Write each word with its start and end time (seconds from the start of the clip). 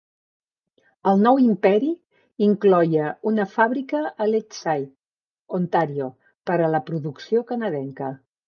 El 1.11 1.19
nou 1.27 1.35
imperi 1.41 1.91
incloïa 2.47 3.11
una 3.33 3.45
fàbrica 3.53 4.01
a 4.25 4.29
Leaside, 4.31 4.89
Ontario, 5.61 6.11
per 6.51 6.61
a 6.69 6.75
la 6.79 6.85
producció 6.93 7.49
canadenca. 7.55 8.15